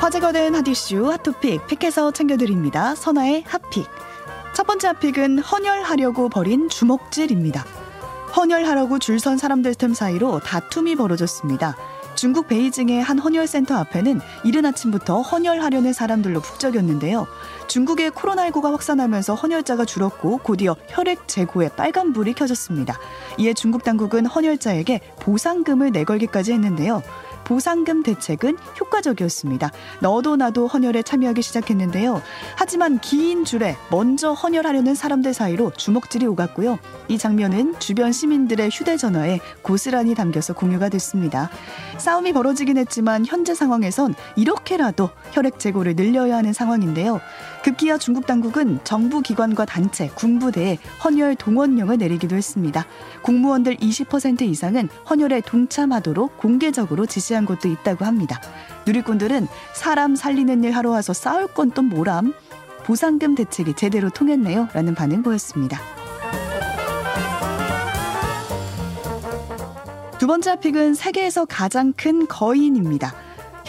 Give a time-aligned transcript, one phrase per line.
[0.00, 2.94] 화제가 된 핫이슈 핫토픽 픽해서 챙겨드립니다.
[2.94, 3.88] 선아의 핫픽.
[4.54, 7.64] 첫 번째 핫픽은 헌혈하려고 벌인 주먹질입니다.
[8.36, 11.76] 헌혈하려고 줄 선 사람들 틈 사이로 다툼이 벌어졌습니다.
[12.16, 17.26] 중국 베이징의 한 헌혈센터 앞에는 이른 아침부터 헌혈하려는 사람들로 북적였는데요.
[17.68, 22.98] 중국의 코로나19가 확산하면서 헌혈자가 줄었고 곧이어 혈액 재고에 빨간불이 켜졌습니다.
[23.38, 27.02] 이에 중국 당국은 헌혈자에게 보상금을 내걸기까지 했는데요.
[27.46, 29.70] 보상금 대책은 효과적이었습니다.
[30.00, 32.20] 너도 나도 헌혈에 참여하기 시작했는데요.
[32.56, 36.78] 하지만 긴 줄에 먼저 헌혈하려는 사람들 사이로 주먹질이 오갔고요.
[37.08, 41.48] 이 장면은 주변 시민들의 휴대전화에 고스란히 담겨서 공유가 됐습니다.
[41.98, 47.20] 싸움이 벌어지긴 했지만 현재 상황에선 이렇게라도 혈액 재고를 늘려야 하는 상황인데요.
[47.66, 52.86] 급기야 중국 당국은 정부 기관과 단체, 군부대에 헌혈 동원령을 내리기도 했습니다.
[53.22, 58.40] 공무원들 20% 이상은 헌혈에 동참하도록 공개적으로 지시한 곳도 있다고 합니다.
[58.86, 62.32] 누리꾼들은 사람 살리는 일 하러 와서 싸울 건 또 뭐람?
[62.84, 64.68] 보상금 대책이 제대로 통했네요.
[64.72, 65.80] 라는 반응 보였습니다.
[70.20, 73.25] 두 번째 픽은 세계에서 가장 큰 거인입니다.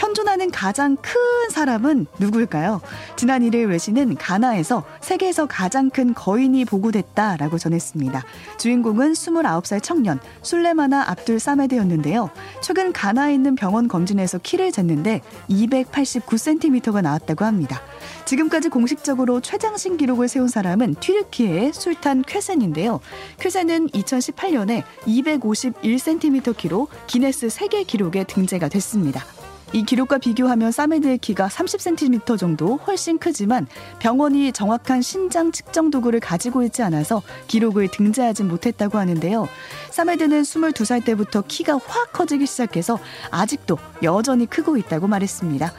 [0.08, 1.20] 현존하는 가장 큰
[1.52, 2.80] 사람은 누구일까요?
[3.18, 8.24] 지난 1일 외신은 가나에서 세계에서 가장 큰 거인이 보고됐다라고 전했습니다.
[8.58, 12.30] 주인공은 29살 청년 술레마나 압둘 사메드였는데요.
[12.62, 15.20] 최근 가나에 있는 병원 검진에서 키를 쟀는데
[15.50, 17.82] 289cm가 나왔다고 합니다.
[18.24, 23.02] 지금까지 공식적으로 최장신 기록을 세운 사람은 튀르키예의 술탄 쾌센인데요.
[23.40, 29.26] 쾌센은 2018년에 251cm 키로 기네스 세계 기록에 등재가 됐습니다.
[29.73, 33.68] 이 기록과 비교하면 사메드의 키가 30cm 정도 훨씬 크지만
[34.00, 39.48] 병원이 정확한 신장 측정 도구를 가지고 있지 않아서 기록을 등재하지 못했다고 하는데요.
[39.92, 42.98] 사메드는 22살 때부터 키가 확 커지기 시작해서
[43.30, 45.73] 아직도 여전히 크고 있다고 말했습니다.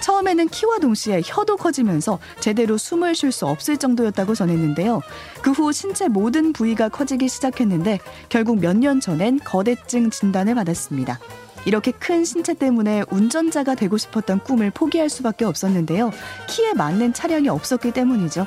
[0.00, 5.00] 처음에는 키와 동시에 혀도 커지면서 제대로 숨을 쉴 수 없을 정도였다고 전했는데요.
[5.42, 11.20] 그 후 신체 모든 부위가 커지기 시작했는데 결국 몇 년 전엔 거대증 진단을 받았습니다.
[11.66, 16.10] 이렇게 큰 신체 때문에 운전자가 되고 싶었던 꿈을 포기할 수밖에 없었는데요.
[16.48, 18.46] 키에 맞는 차량이 없었기 때문이죠.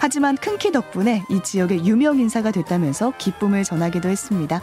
[0.00, 4.62] 하지만 큰 키 덕분에 이 지역의 유명 인사가 됐다면서 기쁨을 전하기도 했습니다.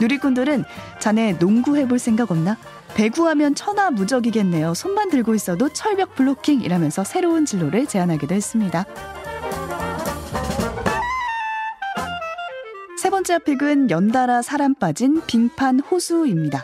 [0.00, 0.64] 누리꾼들은
[0.98, 2.56] 자네 농구 해볼 생각 없나?
[2.94, 4.74] 배구하면 천하무적이겠네요.
[4.74, 8.84] 손만 들고 있어도 철벽 블로킹 이라면서 새로운 진로를 제안하기도 했습니다.
[13.00, 16.62] 세 번째 픽은 연달아 사람 빠진 빙판 호수입니다.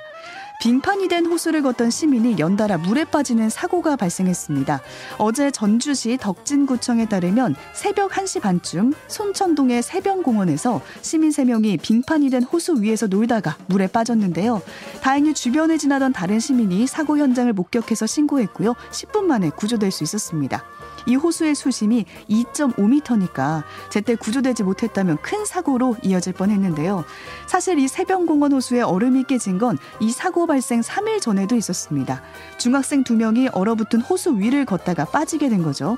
[0.65, 4.81] 빙판이 된 호수를 걷던 시민이 연달아 물에 빠지는 사고가 발생했습니다.
[5.19, 13.09] 어제 전주시 덕진구청에 따르면 새벽 1시 반쯤 손천동의 새병공원에서 시민 3명이 빙판이 된 호수 위에서
[13.09, 14.63] 놀다가 물에 빠졌는데요.
[15.03, 18.75] 다행히 주변을 지나던 다른 시민이 사고 현장을 목격해서 신고했고요.
[18.91, 20.65] 10분 만에 구조될 수 있었습니다.
[21.07, 27.05] 이 호수의 수심이 2.5m니까 제때 구조되지 못했다면 큰 사고로 이어질 뻔했는데요.
[27.47, 32.23] 사실 이 새병공원 호수에 얼음이 깨진 건 이 사고 발생 3일 전에도 있었습니다.
[32.59, 35.97] 중학생 두 명이 얼어붙은 호수 위를 걷다가 빠지게 된 거죠.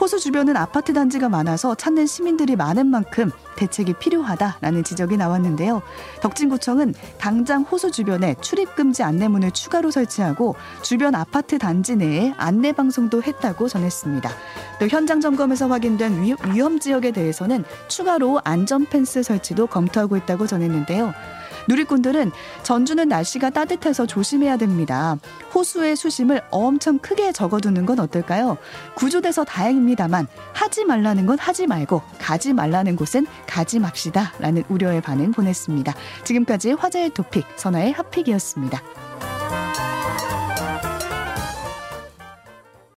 [0.00, 5.82] 호수 주변은 아파트 단지가 많아서 찾는 시민들이 많은 만큼 대책이 필요하다라는 지적이 나왔는데요.
[6.20, 13.66] 덕진구청은 당장 호수 주변에 출입금지 안내문을 추가로 설치하고 주변 아파트 단지 내에 안내 방송도 했다고
[13.68, 14.30] 전했습니다.
[14.78, 21.12] 또 현장 점검에서 확인된 위험 지역에 대해서는 추가로 안전 펜스 설치도 검토하고 있다고 전했는데요.
[21.68, 25.16] 누리꾼들은 전주는 날씨가 따뜻해서 조심해야 됩니다.
[25.54, 28.56] 호수의 수심을 엄청 크게 적어두는 건 어떨까요?
[28.94, 35.30] 구조돼서 다행입니다만 하지 말라는 건 하지 말고 가지 말라는 곳은 가지 맙시다 라는 우려의 반응
[35.30, 35.94] 보냈습니다.
[36.24, 38.82] 지금까지 화제의 토픽 선아의 핫픽이었습니다.